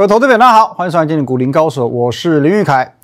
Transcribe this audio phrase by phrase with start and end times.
[0.00, 2.94] 各位投资者，大家好，欢迎收看今天股林高手，我是林玉凯。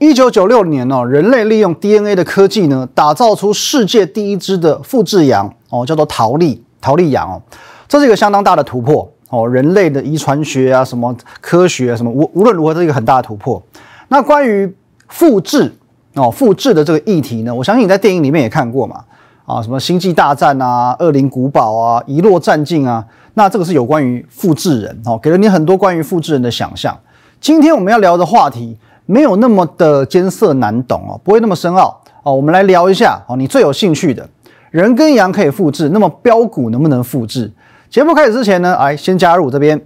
[0.00, 7.40] 一九九六年哦，人类利用 DNA 的科技呢，打造出世界第一只的复制羊哦，叫做陶丽陶丽羊哦，
[7.86, 13.62] 这是一个相当大的突破哦，人类的遗传学啊，什么科学啊，什么无无论如何，这是一个很大的突破。
[14.08, 14.74] 那关于
[15.06, 15.72] 复制
[16.14, 19.04] 哦，复制的这个议题呢，我相信你在电影里面也看过嘛，
[19.44, 23.04] 啊，什么星际大战啊，恶灵古堡啊，遗落战境啊。
[23.34, 26.96] 那这个是有关于复制人哦，给了你很多关于复制人的想象。
[27.40, 32.34] 今天我们要聊的话题没有那么的艰涩难懂哦，不会那么深奥哦。
[32.34, 34.28] 我们来聊一下哦，你最有兴趣的
[34.70, 37.50] 人跟羊可以复制，那么标股能不能复制？
[37.90, 39.80] 节目开始之前呢，来先加入这边。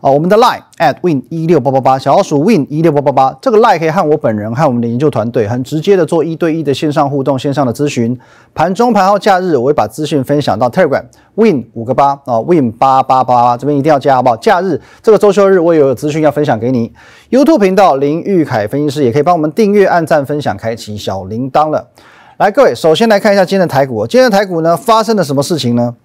[0.00, 8.18] 啊，我们的 line at win 一六八八八，小老鼠 win 一六八八八，这个 line 可以和我本人和我们的研究团队很直接的做一对一的线上互动、线上的咨询。
[8.54, 14.36] 盘中、盘后、假日，我会把资讯分享到 Telegram win 五个八啊，win 八八八八，这边一定要加好不好？
[14.36, 16.92] 假日这个周休日，我也有资讯要分享给你。
[17.30, 21.88] YouTube 频道林玉凯分析师也可以帮我们订阅、按赞、分享、开启小铃铛了。
[22.36, 24.06] 来，各位，首先来看一下今天的台股。
[24.06, 25.96] 今天的台股呢，发生了什么事情呢？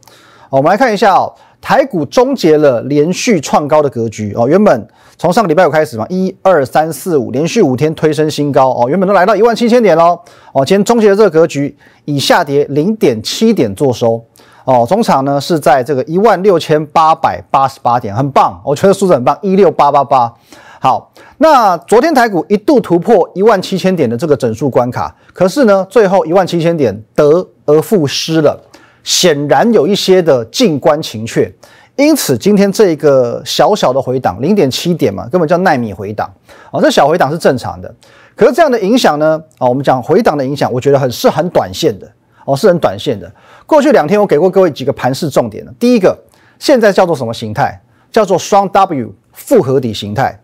[0.57, 1.33] 我们来看一下哦。
[1.59, 4.87] 台股终结了连续创高的格局哦，原本
[5.17, 10.19] 从上个礼拜五开始嘛，一二三四五连续五天推升新高哦，原本都来到一万七千点喽
[10.51, 14.21] 哦，今天终结了这个格局，以下跌零点七点做收
[14.65, 20.33] 哦，中场呢是在这个一万六千八百八十八点，很棒，我觉得数字很棒，一六八八八。
[20.81, 28.61] 好，那昨天台股一度突破一万七千点的这个整数关卡，可是呢，最后一万七千点得而复失了。
[29.03, 31.53] 显然有一些的静观情却，
[31.95, 36.31] 因此今天这个小小的回档零点七点嘛，根本叫奈米回档
[36.71, 37.93] 哦，这小回档是正常的。
[38.35, 42.11] 可是这样的影响呢，啊，我们讲回档的影响，我觉得很是很短线的
[42.45, 43.31] 哦，是很短线的。
[43.65, 46.17] 过去两天我给过各位几个盘势重点的，第一个，
[46.57, 47.79] 现在叫做什么形态？
[48.11, 50.39] 叫做双 W 复合底形态。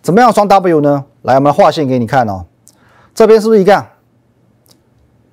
[0.00, 1.04] 怎么样双 W 呢？
[1.22, 2.44] 来，我们画线给你看哦，
[3.14, 3.86] 这边是不是一个？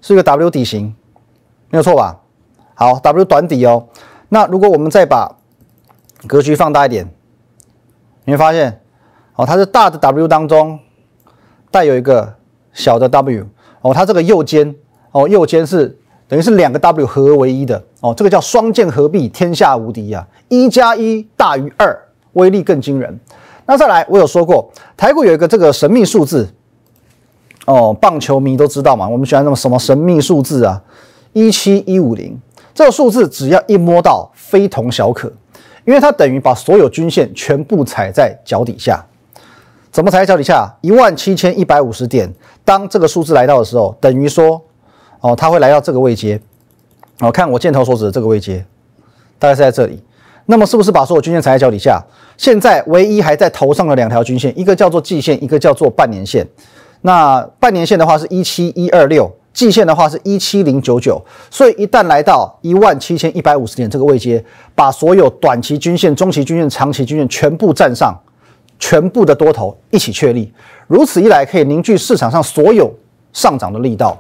[0.02, 0.94] 是一个 W 底形，
[1.70, 2.18] 没有错吧？
[2.80, 3.90] 好，W 短底哦。
[4.30, 5.36] 那如果我们再把
[6.26, 7.06] 格局放大一点，
[8.24, 8.80] 你会发现，
[9.36, 10.80] 哦，它是大的 W 当中
[11.70, 12.36] 带有一个
[12.72, 13.46] 小的 W
[13.82, 14.74] 哦，它这个右肩
[15.12, 20.26] 哦，右肩是等于是两个 W 合为一的哦，这个叫双剑合璧，天下无敌呀！
[20.48, 21.94] 一加一大于二，
[22.32, 23.20] 威力更惊人。
[23.66, 26.48] 那再来，我有说过，台股有一个这个神秘数字
[27.66, 30.82] 哦，棒球迷都知道嘛，我们喜欢什么什么神秘数字啊，
[31.34, 32.40] 一七一五零。
[32.74, 35.32] 这个数字只要一摸到，非同小可，
[35.86, 39.04] 因为它等于把所有均线全部踩在脚底下。
[39.92, 40.72] 怎么踩在脚底下？
[40.82, 42.32] 一万七千一百五十点，
[42.64, 44.62] 当这个数字来到的时候，等于说，
[45.20, 46.40] 哦，它会来到这个位阶。
[47.20, 48.64] 哦，看我箭头所指的这个位阶，
[49.40, 50.02] 大概是在这里。
[50.46, 52.02] 那么是不是把所有均线踩在脚底下？
[52.38, 56.48] 现在唯一还在头上的两条均线，一个叫做季线，一个叫做半年线。
[57.02, 59.30] 那半年线的话是一七一二六。
[59.60, 61.22] 季线的话是一七零九九，
[61.52, 64.42] 所以一旦来到一万七千一百五十点这个位阶，
[64.74, 68.18] 把所有短期均线、中期均线、长期均线全部站上，
[68.80, 70.50] 全部的多头一起确立，
[70.88, 72.90] 如此一来可以凝聚市场上所有
[73.34, 74.18] 上涨的力道。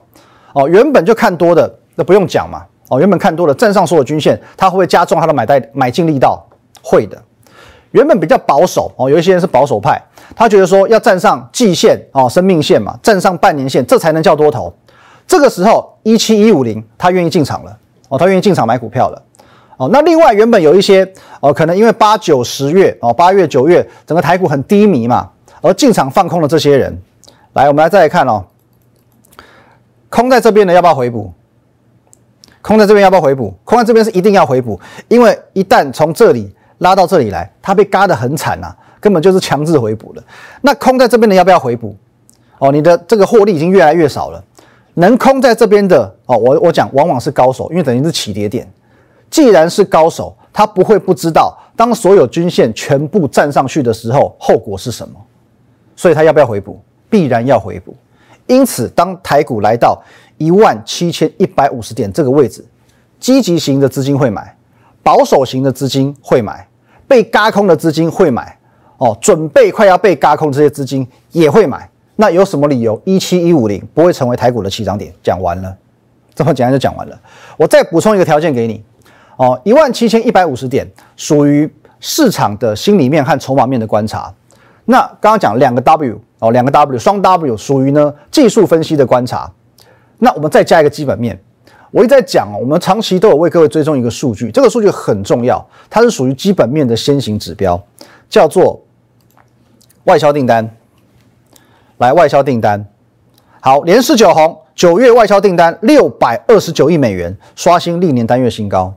[0.51, 2.61] 哦，原本就看多的，那不用讲嘛。
[2.89, 6.45] 哦，原本看多的站上所有均线，它会不会加重它的买带买进力道？
[6.81, 7.17] 会的。
[7.91, 10.03] 原本比较保守哦，有一些人是保守派，
[10.35, 14.75] 他觉得说要站上季线哦，生命线嘛，站上半年线，这才能叫多头。
[15.29, 19.21] 这个时候一七一五零，他愿意进场了哦，他愿意进场买股票了
[19.77, 19.87] 哦。
[19.93, 21.07] 那另外原本有一些
[21.39, 25.29] 哦，可能因为八九十月哦，八月九月整个台股很低迷嘛，
[25.61, 26.99] 而进场放空的这些人，
[27.53, 28.43] 来，我们来再来看哦，
[30.09, 31.31] 空在这边的要不要回补？
[32.63, 33.53] 空在这边要不要回补？
[33.63, 40.23] 空在这边是一定要回补，因为一旦从这里拉到这里来，它被嘎得很惨呐，根本就是强制回补了。
[40.61, 41.95] 那空在这边的要不要回补？
[42.57, 44.43] 哦，你的这个获利已经越来越少了。
[44.95, 48.69] 能空在这边的哦，我我讲往往是高手，因为等于是起跌点。
[49.29, 55.15] 既然是高手，他不会不知道，当所有均线全部站上去的时候，后果是什么。
[55.95, 56.81] 所以他要不要回补？
[57.09, 57.95] 必然要回补。
[58.47, 60.01] 因此，当台股来到
[60.37, 62.65] 一万七千一百五十点这个位置，
[63.19, 64.57] 积极型的资金会买，
[65.03, 66.67] 保守型的资金会买，
[67.07, 68.57] 被嘎空的资金会买，
[68.97, 71.87] 哦，准备快要被嘎空这些资金也会买。
[72.21, 75.09] 那有什么理由一七一五零不会成为台股的起涨点？
[75.23, 75.73] 讲完了，
[76.35, 77.17] 这么简单就讲完了。
[77.55, 78.83] 我再补充一个条件给你
[79.37, 80.85] 哦，一万七千一百五十点
[81.15, 84.33] 属于市场的心里面和筹码面的观察。
[84.83, 89.49] 那刚刚讲两个 W 哦，两个 W 双 W 属于呢技术分析的观察。
[90.17, 91.39] 那我们再加一个基本面，
[91.89, 97.81] 我一直在讲哦，我们长期都有为各位追踪一个数据，这个数据很重要，它是属于基本面的先行指标，
[98.29, 98.83] 叫做
[100.03, 100.69] 外销订单，
[101.99, 102.83] 来外销订单，
[103.59, 108.93] 好，连四九红，九月外销订单六百二十九亿美元，刷新历年单月新高。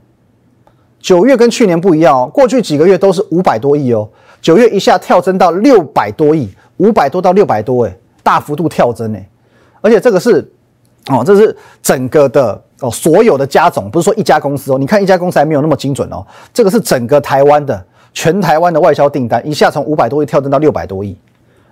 [1.00, 4.08] 九月跟去年不一样哦，过去几个月都是五百多亿哦，
[4.40, 9.28] 九月一下跳增到六百多亿，五百多到六百多，哎，大幅度跳增哎，
[9.80, 10.48] 而且这个是
[11.08, 16.24] 哦，这是整个的哦，所有的加总，不是说一家公司哦，你看一家公司还没有那么精准哦，
[16.54, 17.84] 这个是整个台湾的。
[18.14, 21.16] 全台湾的外销订单一下从五百多亿跳增到六百多亿，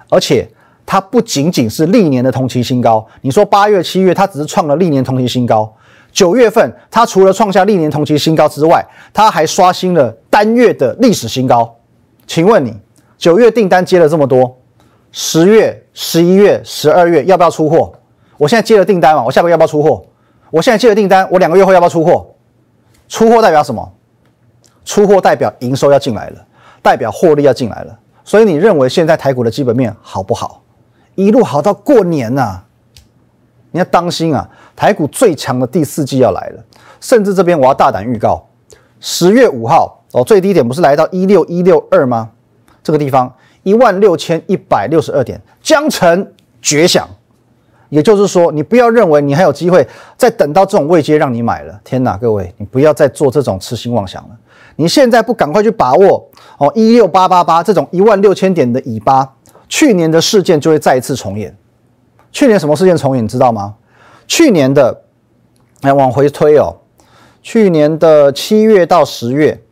[0.08, 0.48] 而且
[0.90, 3.06] 它不仅仅是历年的同期新高。
[3.20, 5.72] 你说八月、七月它只是创了历年同期新高，
[6.10, 11.76] 九月份它除了创下历年同期新高之外，它还刷新了单月的历史新高。
[12.26, 12.76] 请问你
[13.16, 14.58] 九月订单接了这么多，
[15.12, 17.92] 十月、十一月、十二月要不要出货？
[18.36, 20.04] 我现在接了订单嘛，我下个月要不要出货？
[20.50, 22.26] 我现在接了订单，我两个月后要不要出货？
[23.08, 23.92] 出货代表什么？
[24.84, 26.44] 出货代表营收要进来了，
[26.82, 30.60] 代表获利要进来了，所以你认为现在台股的基本面好不好？
[31.14, 32.62] 一路好到过年呐，
[33.72, 34.48] 你要当心啊！
[34.74, 36.64] 台股最强的第四季要来了，
[37.00, 38.42] 甚至这边我要大胆预告，
[38.98, 42.30] 十月五号哦，最低点不是来到一六一六二吗？
[42.82, 43.30] 这个地方
[43.62, 46.26] 一万六千一百六十二点将成
[46.62, 47.06] 绝响，
[47.90, 49.86] 也就是说，你不要认为你还有机会
[50.16, 54.30] 再等到这种位阶让你买了，天哪，各位，你不要再做这种痴心妄想了。
[54.76, 56.26] 你现在不赶快去把握
[56.56, 59.30] 哦，一六八八八这种一万六千点的尾巴，
[59.70, 61.56] 去年的事件就会再一次重演。
[62.30, 63.24] 去年什么事件重演？
[63.24, 63.76] 你知道吗？
[64.26, 65.04] 去年的，
[65.80, 66.76] 来往回推哦，
[67.40, 69.62] 去年的七月到十月，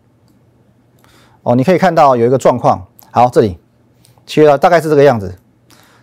[1.42, 2.86] 哦，你可以看到有一个状况。
[3.10, 3.58] 好，这里
[4.24, 5.36] 七月到大概是这个样子。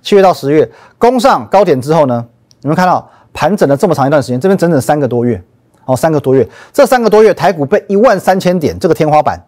[0.01, 2.23] 七月到十月攻上高点之后呢，
[2.61, 5.41] 你们看到盘整了这么长一段时间，这边整整三个多月。
[5.85, 9.39] 哦，三个多月，这三个多月台股被一万三千点这个天花板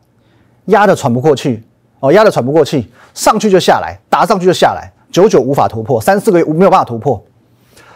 [0.65, 1.63] 压得喘不过气，
[1.99, 7.21] 哦，压得喘不过气，上去就下来，打上去就下来，久久无法突破，三四个月没有办法突破。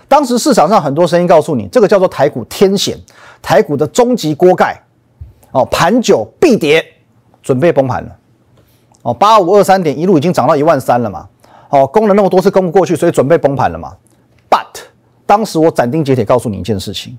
[0.07, 2.97] 当时市场上很多声音告诉你，这个叫做台股天险，
[3.41, 4.81] 台股的终极锅盖，
[5.51, 6.83] 哦，盘久必跌，
[7.41, 8.17] 准备崩盘了。
[9.03, 11.27] 哦，八五二三点一路已经涨到一万三了嘛，
[11.69, 13.95] 哦，攻了那么多次攻不过去，所以准备崩盘了嘛。
[14.49, 14.81] But
[15.25, 17.17] 当时我斩钉截铁告诉你一件事情。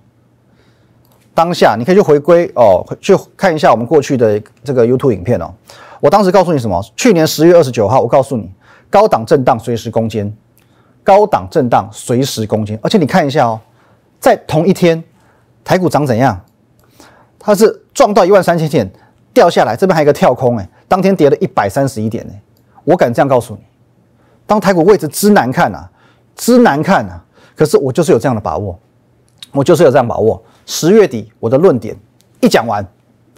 [1.34, 5.52] 当下你可以去回归哦，去看一下我们过去的这个 YouTube 影片哦。
[6.00, 6.84] 我当时告诉你什么？
[6.96, 8.50] 去年十月二十九号，我告诉你
[8.90, 10.30] 高档震荡随时攻坚，
[11.02, 12.78] 高档震荡随时攻坚。
[12.82, 13.60] 而且你看一下哦，
[14.20, 15.02] 在同一天，
[15.64, 16.38] 台股涨怎样？
[17.38, 18.92] 它是撞到一万三千点
[19.32, 22.42] 掉下来，这边还有一个跳空哎，当天跌了一百三十一点哎。
[22.84, 23.60] 我敢这样告诉你，
[24.44, 25.88] 当台股位置之难看啊，
[26.34, 27.24] 之难看啊，
[27.56, 28.78] 可是我就是有这样的把握，
[29.52, 30.42] 我就是有这样把握。
[30.66, 31.96] 十月底我的论点
[32.40, 32.86] 一讲完，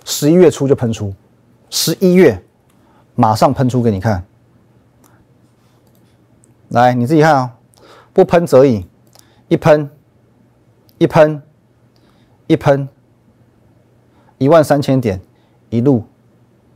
[0.04, 1.12] 十一月初就喷出，
[1.70, 2.42] 十一月
[3.14, 4.24] 马上喷出给你看。
[6.68, 7.56] 来，你自己看啊，
[8.12, 8.86] 不喷则已，
[9.48, 9.88] 一喷，
[10.98, 11.42] 一喷，
[12.46, 12.88] 一喷，
[14.38, 15.20] 一万三千点
[15.70, 16.04] 一路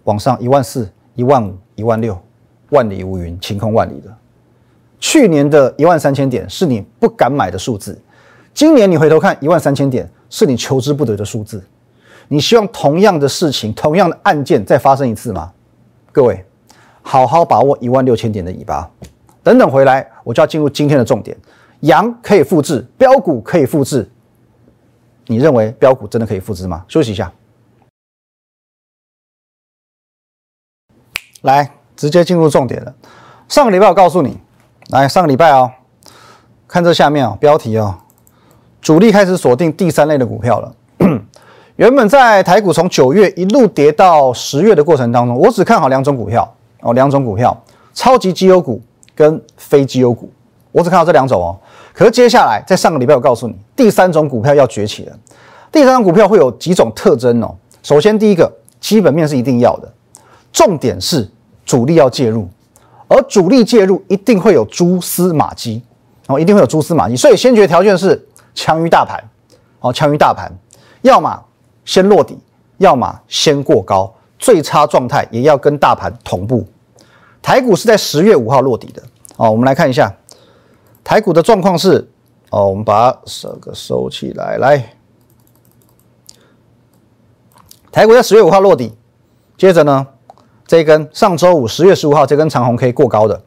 [0.05, 2.21] 往上，一万四、一万五、一万六，
[2.71, 4.17] 万里无云，晴空万里的。
[5.00, 8.00] 去年的一万三千点是你不敢买的数字，
[8.55, 10.09] 今年你回头看一万三千点。
[10.31, 11.65] 是你求之不得的数字，
[12.29, 15.52] 你希望同样的事情、同样的案件再发生一次吗？
[16.12, 16.45] 各位，
[17.02, 18.91] 好好把握一万六千点的尾巴，
[19.43, 21.37] 等等回来，我就要进入今天的重点。
[21.81, 24.11] 羊可以复制，标股可以复制，
[25.26, 26.85] 你认为标股真的可以复制吗？
[26.88, 27.33] 休息一下，
[31.43, 32.95] 来，直接进入重点了。
[33.49, 34.37] 上个礼拜我告诉你，
[34.91, 35.71] 来，上个礼拜哦，
[36.67, 37.99] 看这下面哦，标题哦。
[38.80, 40.75] 主力开始锁定第三类的股票了。
[41.76, 47.56] 原本在台股从九月一路跌到十月的过程当中，我只看好两种股票哦，两种股票：
[47.94, 48.82] 超级绩优股
[49.14, 50.28] 跟非绩优股。
[50.73, 51.56] 我只看好这两种哦。
[51.92, 55.16] 可是接下来在上个礼拜，我告诉你，第三种股票要崛起了。
[55.70, 57.54] 第三种股票会有几种特征哦。
[57.82, 59.92] 首先，第一个基本面是一定要的，
[60.52, 61.28] 重点是
[61.64, 62.49] 主力要介入，
[63.06, 65.80] 而主力介入一定会有蛛丝马迹
[66.26, 67.14] 哦，一定会有蛛丝马迹。
[67.14, 68.25] 所以先决条件是。
[68.59, 69.23] 强于大盘，
[69.79, 70.53] 哦，强于大盘，
[71.03, 71.45] 要么
[71.85, 72.37] 先落底，
[72.79, 76.67] 要么先过高，最差状态也要跟大盘同步。
[77.41, 79.00] 台股是在十月五号落底的，
[79.37, 80.12] 哦，我们来看一下
[81.05, 82.11] 台股的状况是，
[82.50, 84.93] 哦，我们把这个收起来，来，
[87.93, 88.93] 台股在十月五号落底，
[89.57, 90.05] 接着呢，
[90.67, 93.41] 这一根上周五十月十五号这根长红 K 过高的，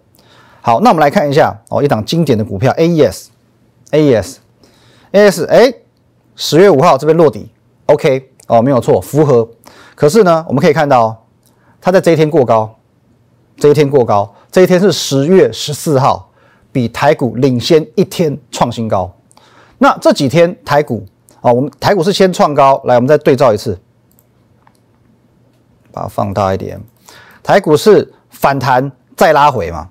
[0.62, 4.38] 好，那我们来看一下，哦，一档经典的股票 AES，AES。
[5.12, 5.46] A.S.
[5.46, 5.74] 哎，
[6.36, 7.50] 十月五号这边落底
[7.88, 9.48] ，OK 哦，没有错，符合。
[9.96, 11.26] 可是呢，我们可以看到，
[11.80, 12.74] 它在这一天过高，
[13.58, 16.32] 这一天过高，这一天是十月十四号，
[16.72, 19.14] 比台股领先一天创新高。
[19.78, 21.06] 那这几天台股
[21.42, 23.78] 啊，我们台股是先创高，来，我们再对照一次，
[25.92, 26.82] 把它放大一点，
[27.44, 29.90] 台股是反弹再拉回嘛？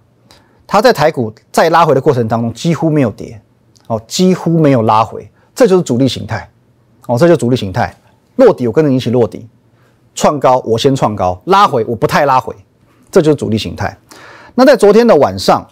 [0.67, 3.43] 它在台股再拉回的过程当中几乎没有跌，
[3.91, 6.49] 哦，几乎没有拉回，这就是主力形态，
[7.09, 7.93] 哦，这就是主力形态，
[8.37, 9.49] 落底我跟着你一起落底，
[10.15, 12.55] 创高我先创高，拉回我不太拉回，
[13.11, 13.99] 这就是主力形态。
[14.55, 15.67] 那在昨天的晚上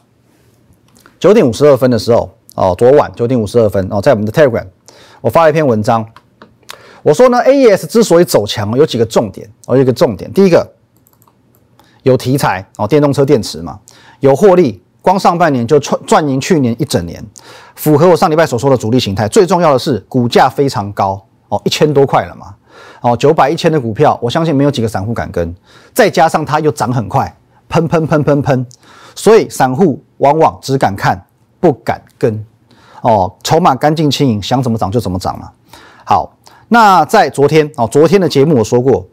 [1.20, 2.28] 九点五十二分的时候。
[2.54, 4.66] 哦，昨晚九点五十二分哦，在我们的 Telegram，
[5.20, 6.04] 我发了一篇文章，
[7.04, 10.68] 我说呢，AES 之所以走强，有几个重点哦，有一个重点，第一个
[12.02, 13.78] 有题材哦，电动车电池嘛，
[14.18, 17.25] 有获利，光上半年就赚赚赢去年一整年，
[17.75, 19.27] 符合我上礼拜所说的主力形态。
[19.27, 22.55] 最重要的是股价非常高哦，一千多块了嘛，
[23.00, 25.55] 哦，九百一千的股票，我相信没有几个散户敢跟，
[25.95, 27.35] 再加上它又涨很快，
[27.71, 28.67] 喷喷喷喷喷，
[29.15, 31.25] 所以散户往往只敢看。
[31.61, 32.45] 不敢跟
[33.00, 35.53] 哦，筹码干净轻盈，想怎么涨就怎么涨了。
[36.05, 36.37] 好，
[36.69, 39.05] 那在昨天哦，昨天的节目我说过，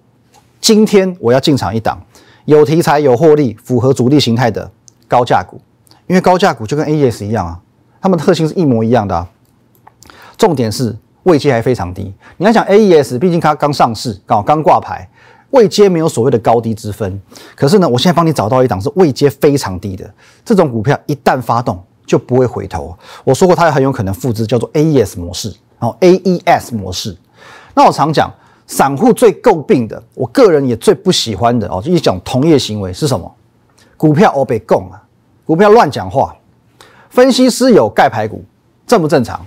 [0.61, 1.97] 今天我要进场一档
[2.43, 4.69] 有题材、有获利、符合主力形态的
[5.07, 5.59] 高价股，
[6.07, 7.59] 因为高价股就跟 AES 一样啊，
[8.01, 9.27] 它们特性是一模一样的。
[10.37, 12.13] 重点是位阶还非常低。
[12.37, 15.09] 你要讲 AES，毕竟它刚上市，刚刚挂牌，
[15.51, 17.21] 位阶没有所谓的高低之分。
[17.55, 21.83] 可是呢，我现在帮你找到一档是位阶非常低的这种股票，一旦发动。
[22.07, 22.95] 就不会回头。
[23.23, 27.17] 我说过，它很有可能复制叫做 AES 模式，然后 AES 模式。
[27.73, 28.31] 那我常讲，
[28.67, 33.35] 散户最诟病的，我个人也最不喜欢的哦，就一种同业行为是什么？
[33.97, 35.01] 股票哦被供啊，
[35.45, 36.35] 股票乱讲话。
[37.09, 38.43] 分析师有盖牌股，
[38.85, 39.39] 正不正常？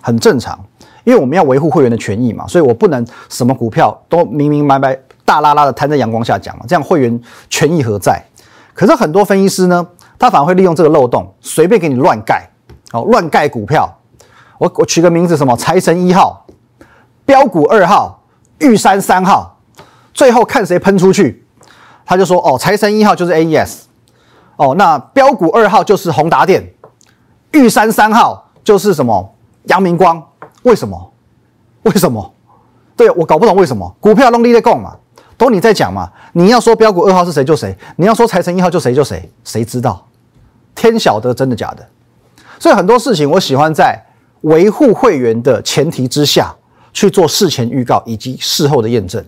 [0.00, 0.56] 很正常，
[1.02, 7.20] 因为我们要维护会员的权益嘛，所以我不能什么股票都明明白白、大拉拉的摊在阳光下讲嘛，这样会员
[7.50, 8.24] 权益何在？
[8.72, 9.84] 可是很多分析师呢？
[10.18, 12.48] 他反而会利用这个漏洞，随便给你乱盖，
[12.92, 13.92] 哦，乱盖股票。
[14.58, 16.46] 我我取个名字，什么财神一号、
[17.24, 18.22] 标股二号、
[18.58, 19.58] 玉山三号，
[20.14, 21.44] 最后看谁喷出去，
[22.04, 23.85] 他就说哦，财神一号就是 AES，
[24.56, 26.66] 哦，那标股二号就是宏达电，
[27.52, 29.34] 玉山三号就是什么
[29.64, 30.22] 阳明光？
[30.62, 31.12] 为什么？
[31.82, 32.32] 为什么？
[32.96, 34.96] 对我搞不懂为什么股票弄力在供嘛，
[35.36, 36.10] 都你在讲嘛。
[36.32, 40.04] 你要说标股二号是谁就谁，你要说财神一号就谁就谁，谁知道？
[40.74, 41.86] 天晓得真的假的，
[42.58, 44.02] 所以很多事情我喜欢在
[44.42, 46.54] 维护会员的前提之下
[46.92, 49.24] 去做事前预告以及事后的验证。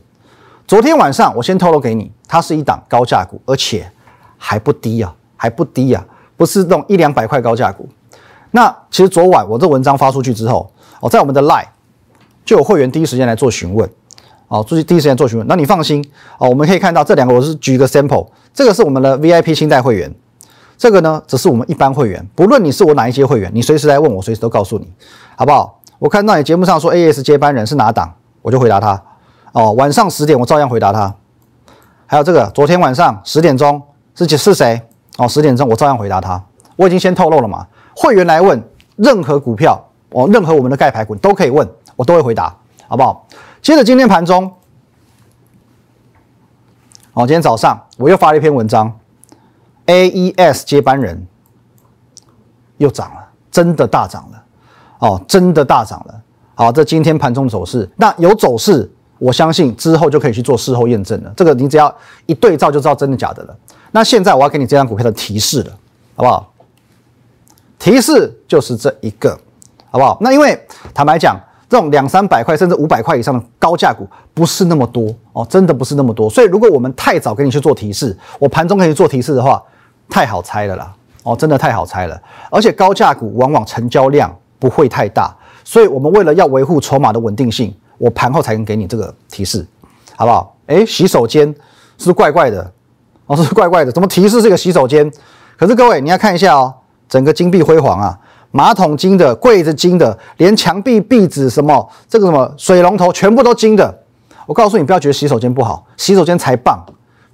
[0.67, 3.91] 昨天晚上我先透露给你，它是一档高价股，而且
[4.39, 6.03] 还不低啊，还不低啊，
[6.37, 7.87] 不是那种一两百块高价股。
[8.53, 11.67] 那其实昨晚我这文章发出去之后，哦，在我们的 Line
[12.45, 13.87] 就有会员第一时间来做询问，
[14.49, 15.47] 哦，注意第一时间做询问。
[15.47, 16.03] 那你放心，
[16.39, 20.15] 哦，我们可以看到这两个，我是举一个 sample，这个是我们的 VIP 清代会员。
[20.79, 24.89] 这个呢，只是我们一般会员，不论你是我哪一阶会员，你随时来问我，随时都告诉你，
[25.37, 25.81] 好不好？
[25.99, 29.03] 我看到你节目上说 AS 接班人是哪档，我就回答他。
[29.53, 31.13] 哦，晚上十点我照样回答他。
[32.07, 33.83] 还有这个，昨天晚上十点钟
[34.27, 34.81] 是是谁？
[35.19, 36.43] 哦，十点钟我照样回答他。
[36.77, 38.63] 我已经先透露了嘛，会员来问
[38.97, 42.57] 任何股票，哦，任何我们的盖牌股都可以问，我都会回答，
[42.87, 43.27] 好不好？
[43.61, 44.53] 接着今天盘中，
[47.15, 48.93] 哦，今天早上我又发了一篇文章。
[49.87, 51.27] AES 接班人
[52.77, 54.43] 又涨了，真的大涨了
[54.99, 56.21] 哦，真的大涨了。
[56.55, 61.33] 好，这今天盘中走势，那有走势，我相信之后就可以去做事后验证了。
[61.35, 61.93] 这个你只要
[62.27, 63.57] 一对照就知道真的假的了。
[63.91, 65.73] 那现在我要给你这张股票的提示了，
[66.17, 66.53] 好不好？
[67.79, 69.39] 提示就是这一个，
[69.91, 70.19] 好不好？
[70.21, 70.61] 那因为
[70.93, 76.29] 坦白讲，这种两三百块甚至五百块以上的高价股不是那么多哦，真的不是那么多。
[76.29, 79.63] 所以如果我们太早给你去做提示，我盘中给你做提示的话，
[80.11, 80.95] 太好猜了啦！
[81.23, 89.67] 哦，真的太好猜了，而且高价股往往成交量不会太大，所以我们为了要维护筹码的稳定性，我盘后才能给你这个提示，
[90.17, 90.57] 好不好？
[90.67, 91.47] 哎，洗手间
[91.97, 92.73] 是不是怪怪的？
[93.29, 95.09] 哦，是怪怪的，怎么提示这个洗手间？
[95.57, 96.75] 可是各位你要看一下哦，
[97.09, 98.19] 整个金碧辉煌啊，
[98.51, 103.97] 马桶金的，柜子金的，连墙壁壁纸什么这个什么水龙头全部都金的。
[104.47, 106.85] 我告诉你，不要觉得洗手间不好，洗手间才棒。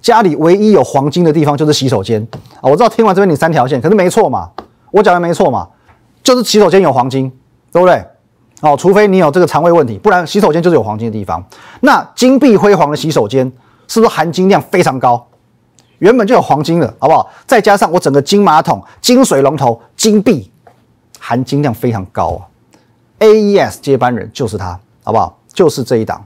[0.01, 2.21] 家里唯一有黄金的地方就是洗手间
[2.61, 2.63] 啊！
[2.63, 4.49] 我知道听完这边你三条线，可是没错嘛，
[4.91, 5.67] 我讲的没错嘛，
[6.21, 7.31] 就是洗手间有黄金，
[7.71, 8.03] 对不对？
[8.61, 11.43] 哦，除非你有这个肠胃问题，不然洗手间就是有黄金的地方。
[11.79, 13.51] 那金碧辉煌的洗手间
[13.87, 15.25] 是不是含金量非常高？
[15.99, 17.29] 原本就有黄金的，好不好？
[17.45, 20.51] 再加上我整个金马桶、金水龙头、金币，
[21.19, 22.41] 含金量非常高啊
[23.19, 25.37] ！AES 接班人就是他，好不好？
[25.53, 26.23] 就是这一档，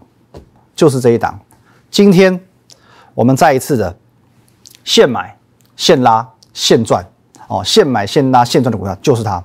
[0.76, 1.40] 就是这一档，
[1.90, 2.40] 今天。
[3.16, 3.94] 我们再一次的
[4.86, 5.36] 现买
[5.76, 7.06] 现拉现赚
[7.50, 9.44] 哦，现买现拉现赚的股票就是它。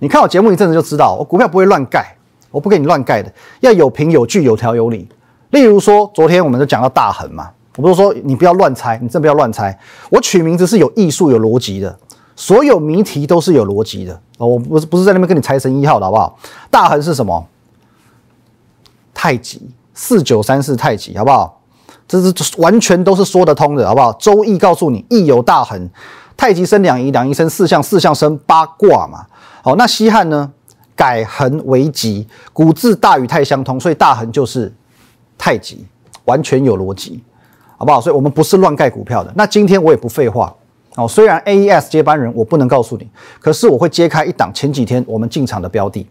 [0.00, 2.14] 你看我节目一阵子就知道，我股票不会乱盖，
[2.50, 5.08] 我不给你乱盖的，要有凭有据有条有理。
[5.50, 9.76] 例如说，昨天我们就讲到大恒嘛，我不是说你不要乱猜，你真不要乱猜。
[10.10, 11.98] 我取名字是有艺术有逻辑的，
[12.36, 14.46] 所有谜题都是有逻辑的哦。
[14.46, 16.38] 我不是不是在那边跟你猜神一号的好不好？
[16.70, 17.46] 大恒是什么？
[19.12, 19.60] 太极
[19.94, 21.60] 四九三四太极好不好？
[22.06, 24.12] 这是完全都是说得通的好不好？
[24.14, 25.88] 周易告诉你，易有大恒，
[26.36, 29.26] 太极生两仪，两仪生四象，四象生八卦嘛。
[29.62, 30.52] 好，那西汉呢？
[30.96, 34.72] 改恒为吉，古字大与太相通，所以大恒就是
[35.36, 35.84] 太极，
[36.26, 37.20] 完全有逻辑，
[37.76, 38.00] 好不好？
[38.00, 39.32] 所以我们不是乱盖股票的。
[39.34, 40.54] 那今天我也不废话
[40.96, 43.08] 哦，虽然 AES 接班人我不能告诉你，
[43.40, 46.06] 可是我会揭开一档前几天我们进场的标的。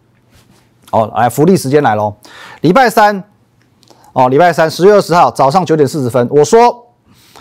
[0.91, 2.13] 哦，来福利时间来喽，
[2.62, 3.24] 礼拜三
[4.12, 6.88] 哦，礼拜三十月二十号早上九点四十分，我说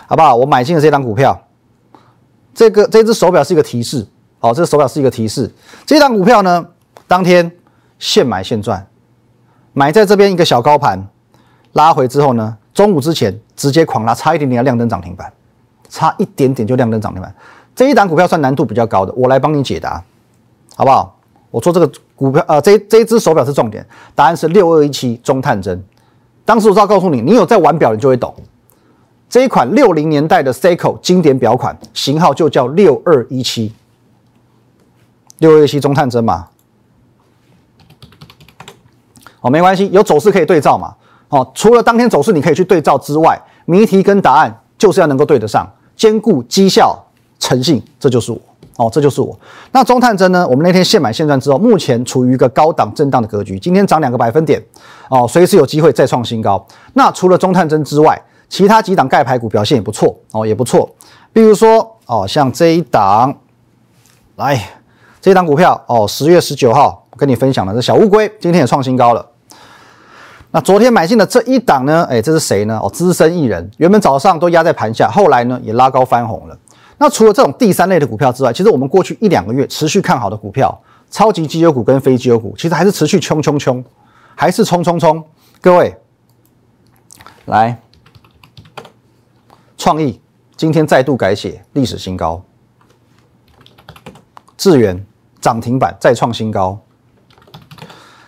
[0.07, 0.35] 好不好？
[0.35, 1.39] 我买进了这档股票，
[2.53, 4.07] 这个这只手表是一个提示。
[4.39, 5.49] 哦，这个手表是一个提示。
[5.85, 6.65] 这档股票呢，
[7.07, 7.49] 当天
[7.99, 8.85] 现买现赚，
[9.71, 11.07] 买在这边一个小高盘，
[11.71, 15.31] 拉回之后呢，中午之前直接狂拉，差一点点要亮灯涨停板，
[15.89, 17.33] 差一点点就亮灯涨停板。
[17.75, 20.03] 这一档股票算难度比较高的，我来帮你解答，
[20.75, 21.17] 好不好？
[21.51, 25.83] 我说这个股票，呃，这这一只手表是重点，答案是六二一七中探针。
[26.45, 28.33] 当时我要告诉你，你有在玩表，你就会懂。
[29.29, 33.73] 这一款六零年代的 Seiko 经典表款，型号就叫六二一七。
[35.39, 36.47] 六二一七中探针嘛，
[39.41, 40.95] 哦，没关系，有走势可以对照嘛。
[41.33, 46.95] 哦，除了当天走势你可以去对照之外，谜题跟答案就是要能够对得上，兼顾绩效、
[47.39, 48.37] 诚信，这就是我。
[48.75, 49.35] 哦，这就是我。
[49.71, 50.47] 那中探针呢？
[50.47, 54.61] 我们那天现买现赚之后，目前处于一个高档震荡的格局，今天涨两个百分点，
[55.09, 56.63] 哦，随时有机会再创新高。
[56.93, 60.87] 那除了中探针之外，其他几档盖牌股表现也不错，哦，也不错。
[61.31, 63.35] 比如说，哦，像这一档，
[64.35, 64.59] 来。
[65.21, 69.25] 这一档股票哦，十月十九号跟你分享的这小乌龟今天也创新高了。
[70.55, 72.05] 那昨天买进的这一档呢？
[72.07, 72.79] 哎，这是谁呢？
[72.79, 76.55] 哦，资深艺人，原本早上都压在盘下，后来呢也拉高翻红了。
[76.99, 83.83] 那除了这种第三类的股票之外，其实我们过去一两个月持续看好的股票，超级绩优股跟非绩优股，其实还是持续冲冲冲，
[84.35, 85.23] 还是冲冲冲。
[85.59, 85.97] 各位，
[87.45, 87.81] 来，
[89.75, 90.21] 创意
[90.55, 92.43] 今天再度改写历史新高，
[94.55, 95.03] 智源。
[95.41, 96.79] 涨停板再创新高，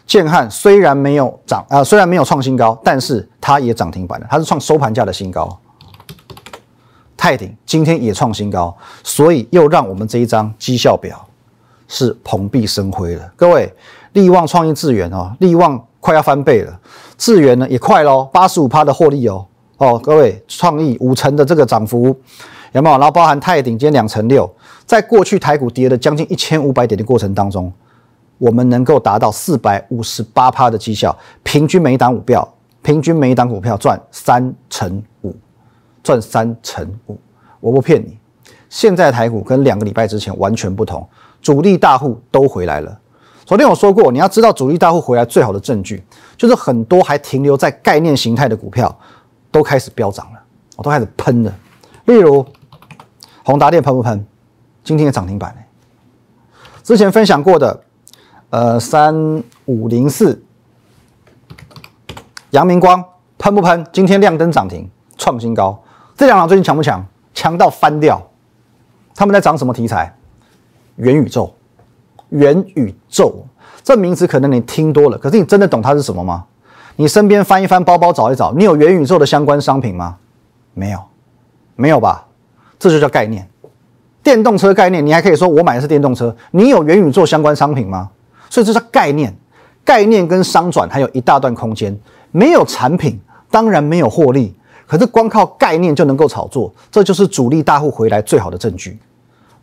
[0.05, 5.57] 建汉虽然没有涨啊，虽然没有创新高，但是它也涨停板了，它是创收盘价的新高。
[7.17, 11.25] 泰鼎今天也创新高，所以又让我们这一张绩效表
[11.87, 13.31] 是蓬荜生辉了。
[13.35, 13.73] 各位，
[14.13, 16.79] 利旺创意智源哦，利旺快要翻倍了，
[17.17, 19.43] 智源呢也快喽，八十五趴的获利哦
[19.77, 22.15] 哦，各位创意五成的这个涨幅
[22.73, 22.97] 有没有？
[22.97, 24.47] 然后包含泰鼎今天两成六。
[24.85, 27.73] 在过去台股跌了将近一千五百点的过程当中，
[28.37, 32.47] 我们能够达到四百五十八趴的绩效，平均每一档股票，
[32.81, 35.35] 平均每一档股票赚三成五，
[36.03, 37.17] 赚三成五，
[37.59, 38.17] 我不骗你。
[38.69, 41.07] 现在台股跟两个礼拜之前完全不同，
[41.41, 42.99] 主力大户都回来了。
[43.45, 46.03] 昨天我说过，你要知道主力大户回来最好的证据，
[46.35, 48.93] 就是很多还停留在概念形态的股票
[49.51, 50.39] 都开始飙涨了，
[50.75, 51.55] 我都开始喷了。
[52.05, 52.45] 例如
[53.43, 54.25] 宏达电喷不喷？
[54.83, 55.61] 今天的涨停板呢
[56.83, 57.79] 之前分享过的，
[58.55, 59.13] 呃，三
[59.65, 60.41] 五零四，
[62.51, 63.03] 阳明光
[63.37, 63.85] 喷不喷？
[63.91, 65.77] 今天亮灯涨停，创新高。
[66.15, 67.05] 这两档最近强不强？
[67.33, 68.25] 强到翻掉。
[69.13, 70.15] 他们在涨什么题材？
[70.95, 71.53] 元宇宙，
[72.29, 73.45] 元宇宙
[73.83, 76.45] 这名字可能你听多了，可是你真的懂它是什么吗？
[76.95, 80.15] 你身边翻一翻包包找一找，你有元宇宙的相关商品吗？
[80.73, 81.03] 没有，
[81.75, 82.25] 没有吧？
[82.79, 83.45] 这就叫概念。
[84.23, 86.33] 电动车概念，你还可以说我买的是电动车。
[86.51, 88.11] 你有元宇宙相关商品吗？
[88.49, 89.35] 所以这是概念，
[89.83, 91.97] 概念跟商转还有一大段空间。
[92.31, 94.53] 没有产品，当然没有获利。
[94.87, 98.99] 可是光靠概念就能够炒作，这就是主力大户回来最好的证据。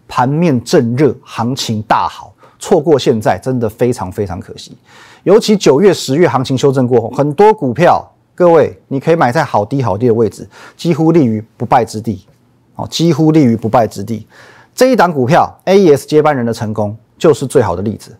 [0.08, 4.76] 盘面正热，行情大好，错过现在真的非常非常可惜。
[5.22, 12.26] 尤其九月、十月行情修正过后，很多股票，各位你可以买在好低好低的位置，几乎立于不败之地。
[12.74, 14.26] 哦，几乎立于不败之地。
[14.74, 18.16] 这一档股票，AES 接班人的成功就是最好的例子。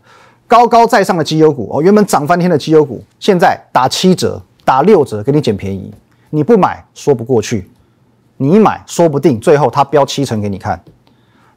[0.52, 5.90] 高高在上的绩优股哦，原本涨翻天的绩优股，现在打七折、打六折给你捡便宜。
[6.28, 7.70] 你不买说不过去，
[8.36, 10.78] 你买说不定最后它飙七成给你看。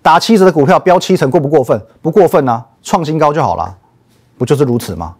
[0.01, 1.77] 打七折的股票飙七成过不过分？
[2.01, 3.75] 不过分啊，创新高就好了，
[4.38, 5.13] 不就是如此吗？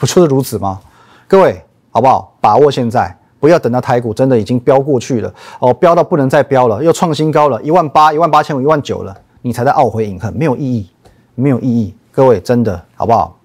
[0.00, 0.80] 不就是如此吗？
[1.28, 2.34] 各位好不好？
[2.40, 10.90] 把握现在，不要等到台股真的已经飙过去了哦，飙到不能再飙了，又创新高了，一万八、一万八千五、一万九了，你才在懊悔隐恨，没有意义，
[11.36, 11.94] 没有意义。
[12.16, 13.38] 各位真的好不好？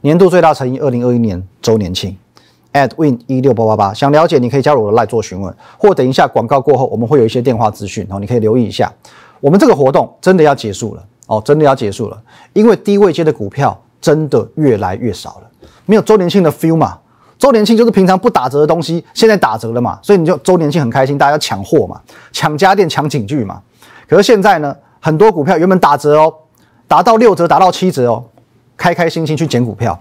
[0.00, 2.18] 年度最大诚意，二零二一年周年庆
[2.72, 3.94] ，at win 一六八八八。
[3.94, 8.92] 想了解，你可以加入我的赖做询问，或等一下广告过后，我们会有一些电话资讯哦，你可以留意一下。
[9.38, 12.20] 我们这个活动真的要结束了哦，真的要结束了，
[12.54, 16.98] 因为低位接的股票真的越来越少了，没有周年庆的 feel 嘛。
[17.38, 22.00] 周年庆就是平常不打折的东西，现在打折了嘛，所以你就周年庆很开心，大家要抢货嘛，
[22.32, 23.62] 抢家电、抢景具嘛。
[24.08, 26.34] 可是现在呢，很多股票原本打折哦，
[26.88, 28.24] 达到六折、达到七折哦，
[28.76, 29.96] 开开心心去捡股票，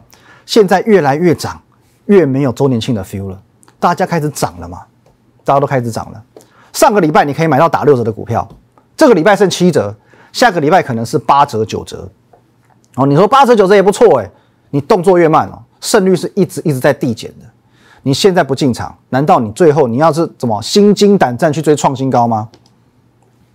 [0.45, 1.61] 现在越来越涨，
[2.05, 3.39] 越没有周年庆的 feel 了，
[3.79, 4.81] 大家开始涨了嘛，
[5.43, 6.23] 大家都开始涨了。
[6.71, 8.47] 上个礼拜你可以买到打六折的股票，
[8.95, 9.93] 这个礼拜剩七折，
[10.31, 12.09] 下个礼拜可能是八折、九折。
[12.95, 14.31] 哦，你说八折、九折也不错哎，
[14.69, 15.61] 你动作越慢哦。
[15.79, 17.45] 胜率是一直一直在递减的，
[18.01, 22.49] 你现在不进场，难道你最后你要是怎么心惊胆战去追创新高吗？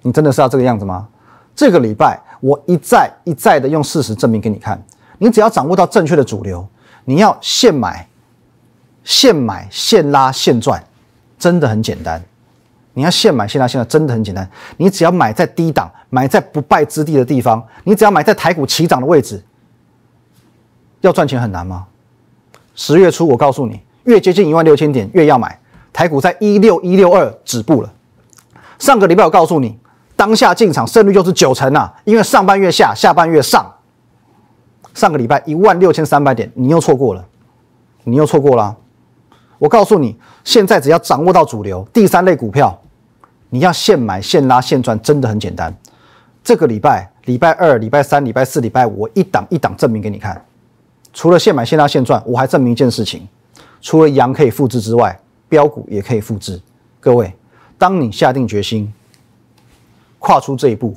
[0.03, 1.09] 你真的是要这个样子吗？
[1.57, 4.83] 这个礼拜我一再一再的用事实证明给你看，
[5.19, 6.67] 你只要掌握到正确的主流，
[7.05, 8.09] 你要现买、
[9.05, 10.85] 现买、现拉、现赚，
[11.39, 12.21] 真的很简单。
[12.95, 14.51] 你要现买现拉现赚，真的很简单。
[14.77, 19.41] 你只要买在低档，买在不败之地的地方，你只要买在台股起涨的位置，
[21.01, 21.87] 要赚钱很难吗？
[22.75, 25.59] 十月初，我告诉你，越接近一万六千点，越要买。
[25.93, 27.93] 台股在一六一六二止步了。
[28.79, 29.79] 上个礼拜我告诉你，
[30.23, 33.69] 当下进场胜率就是九成啊，因为上半月下，下半月上。
[34.95, 37.27] 上个礼拜一万六千三百点，你又错过了，
[38.05, 38.77] 你又错过了。
[39.59, 42.81] 我告诉你，现在只要掌握到主流第三类股票，
[43.51, 45.77] 你要现买现拉现赚，真的很简单。
[46.45, 50.41] 这个礼拜，礼拜二、礼拜三、礼拜四、礼拜五，我一档一档证明给你看。
[51.13, 53.27] 除了现买现拉现赚，我还证明一件事情：
[53.81, 56.61] 除了羊可以复制之外，标股也可以复制。
[57.01, 57.35] 各位，
[57.77, 58.93] 当你下定决心
[60.23, 60.95] 跨出这一步，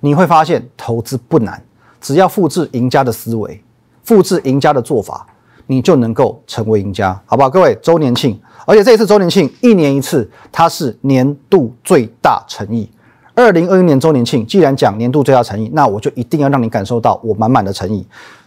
[0.00, 1.62] 你会发现投资不难，
[2.00, 3.62] 只要复制赢家的思维，
[4.02, 5.24] 复制赢家的做法，
[5.68, 7.48] 你就能够成为赢家，好不好？
[7.48, 12.90] 各位，周年庆，而且这一次周年庆一年一次，它是年度最大诚意。
[13.36, 18.04] 二零二一年周年庆，既然讲年度最大诚意，那我就一定要让你感受到我满满的诚意。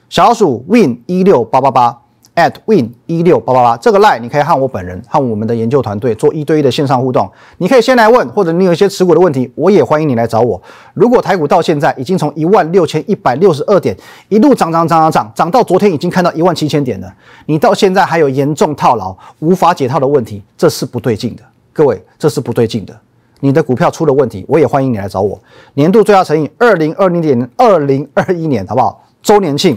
[0.09, 2.01] 小老鼠 win 一六八八八
[2.37, 7.27] at win 一六八八八，这个 line 你可以和我本人和我们的研究团队做一对一的线上互动。
[7.57, 10.61] 你可以先来问，或者你有一些持股的问题，我也欢迎你来找我。
[10.93, 13.97] 如果台股到现在已经从一万六千一百六十二点
[14.29, 17.11] 一路涨涨涨涨涨，涨到昨天已经看到一万七千点了，
[17.47, 21.41] 你到现在还有严重套牢无法解套的问题，这是不对劲的。
[21.73, 22.95] 各位，这是不对劲的。
[23.39, 25.39] 你的股票出了问题，我也欢迎你来找我。
[25.73, 29.03] 年度最大乘以二零二零年二零二一年，好不好？
[29.23, 29.75] 周年庆。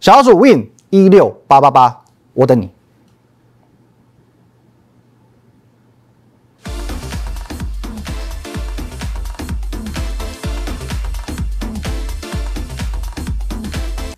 [0.00, 2.02] 小组 win 一六八八八，
[2.34, 2.68] 我等你。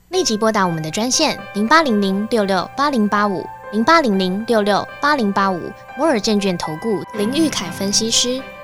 [0.09, 5.61] 立即拨打我们的专线零八零零六六八零八五零八零零六六八零八五
[5.99, 8.41] 摩尔证券投顾林玉凯分析师。